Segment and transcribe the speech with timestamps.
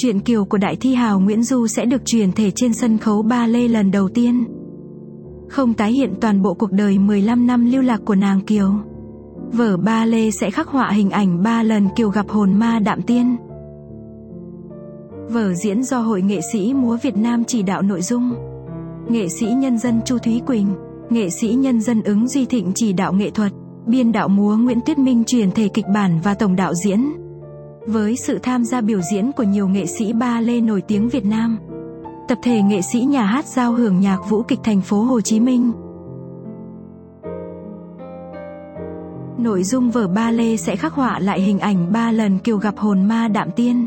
[0.00, 3.22] Chuyện kiều của đại thi hào Nguyễn Du sẽ được truyền thể trên sân khấu
[3.22, 4.44] ba lê lần đầu tiên.
[5.48, 8.72] Không tái hiện toàn bộ cuộc đời 15 năm lưu lạc của nàng Kiều.
[9.52, 13.02] Vở ba lê sẽ khắc họa hình ảnh ba lần Kiều gặp hồn ma đạm
[13.02, 13.36] tiên.
[15.28, 18.34] Vở diễn do Hội nghệ sĩ múa Việt Nam chỉ đạo nội dung.
[19.08, 20.68] Nghệ sĩ nhân dân Chu Thúy Quỳnh,
[21.10, 23.52] nghệ sĩ nhân dân ứng Duy Thịnh chỉ đạo nghệ thuật,
[23.86, 27.27] biên đạo múa Nguyễn Tuyết Minh truyền thể kịch bản và tổng đạo diễn.
[27.86, 31.24] Với sự tham gia biểu diễn của nhiều nghệ sĩ ba lê nổi tiếng Việt
[31.24, 31.58] Nam,
[32.28, 35.40] tập thể nghệ sĩ nhà hát giao hưởng nhạc vũ kịch thành phố Hồ Chí
[35.40, 35.72] Minh.
[39.38, 42.76] Nội dung vở ba lê sẽ khắc họa lại hình ảnh ba lần Kiều gặp
[42.76, 43.86] hồn ma đạm tiên.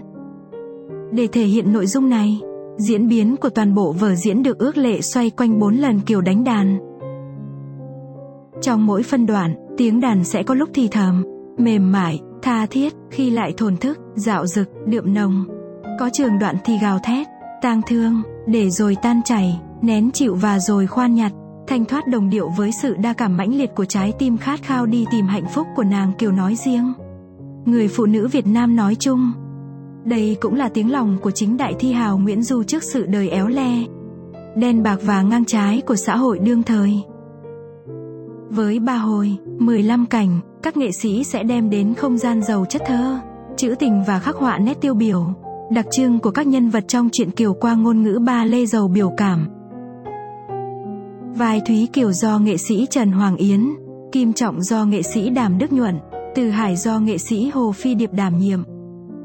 [1.12, 2.42] Để thể hiện nội dung này,
[2.78, 6.22] diễn biến của toàn bộ vở diễn được ước lệ xoay quanh bốn lần Kiều
[6.22, 6.80] đánh đàn.
[8.62, 11.24] Trong mỗi phân đoạn, tiếng đàn sẽ có lúc thì thầm,
[11.64, 15.46] mềm mại, tha thiết, khi lại thổn thức, dạo dực, đượm nồng.
[16.00, 17.28] Có trường đoạn thì gào thét,
[17.62, 21.32] tang thương, để rồi tan chảy, nén chịu và rồi khoan nhặt,
[21.68, 24.86] thanh thoát đồng điệu với sự đa cảm mãnh liệt của trái tim khát khao
[24.86, 26.94] đi tìm hạnh phúc của nàng Kiều nói riêng.
[27.66, 29.32] Người phụ nữ Việt Nam nói chung.
[30.06, 33.30] Đây cũng là tiếng lòng của chính đại thi hào Nguyễn Du trước sự đời
[33.30, 33.84] éo le,
[34.56, 37.04] đen bạc và ngang trái của xã hội đương thời.
[38.56, 42.82] Với ba hồi, 15 cảnh, các nghệ sĩ sẽ đem đến không gian giàu chất
[42.86, 43.20] thơ,
[43.58, 45.34] trữ tình và khắc họa nét tiêu biểu,
[45.72, 48.88] đặc trưng của các nhân vật trong truyện Kiều qua ngôn ngữ ba lê giàu
[48.88, 49.48] biểu cảm.
[51.36, 53.70] Vai Thúy Kiều do nghệ sĩ Trần Hoàng Yến,
[54.12, 56.00] Kim Trọng do nghệ sĩ Đàm Đức Nhuận,
[56.36, 58.64] Từ Hải do nghệ sĩ Hồ Phi Điệp đảm nhiệm.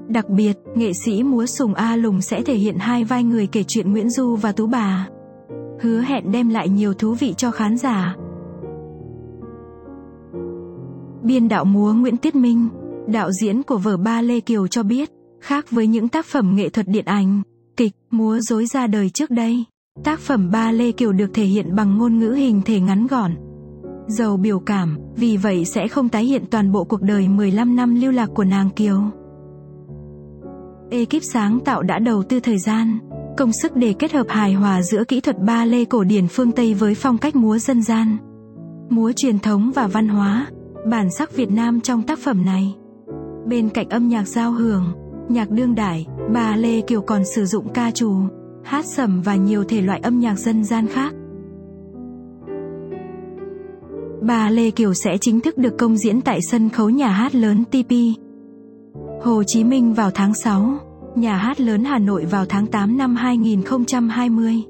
[0.08, 3.62] Đặc biệt, nghệ sĩ múa Sùng A Lùng sẽ thể hiện hai vai người kể
[3.62, 5.08] chuyện Nguyễn Du và Tú Bà.
[5.80, 8.16] Hứa hẹn đem lại nhiều thú vị cho khán giả.
[11.27, 12.69] Biên đạo múa Nguyễn Tiết Minh,
[13.06, 15.10] đạo diễn của vở ba Lê Kiều cho biết,
[15.41, 17.42] khác với những tác phẩm nghệ thuật điện ảnh,
[17.76, 19.64] kịch, múa dối ra đời trước đây,
[20.04, 23.34] tác phẩm ba Lê Kiều được thể hiện bằng ngôn ngữ hình thể ngắn gọn,
[24.09, 28.00] giàu biểu cảm, vì vậy sẽ không tái hiện toàn bộ cuộc đời 15 năm
[28.00, 29.03] lưu lạc của nàng Kiều.
[30.91, 32.98] Ekip sáng tạo đã đầu tư thời gian,
[33.37, 36.53] công sức để kết hợp hài hòa giữa kỹ thuật ba lê cổ điển phương
[36.53, 38.16] Tây với phong cách múa dân gian,
[38.91, 40.47] múa truyền thống và văn hóa,
[40.91, 42.74] bản sắc Việt Nam trong tác phẩm này.
[43.47, 44.84] Bên cạnh âm nhạc giao hưởng,
[45.28, 48.14] nhạc đương đại, bà Lê Kiều còn sử dụng ca trù,
[48.64, 51.14] hát sẩm và nhiều thể loại âm nhạc dân gian khác.
[54.22, 57.64] Bà Lê Kiều sẽ chính thức được công diễn tại sân khấu nhà hát lớn
[57.64, 57.92] TP.
[59.22, 60.78] Hồ Chí Minh vào tháng 6,
[61.14, 64.62] nhà hát lớn Hà Nội vào tháng 8 năm 2020.